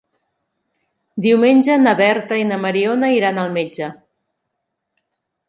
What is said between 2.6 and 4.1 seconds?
Mariona iran al metge.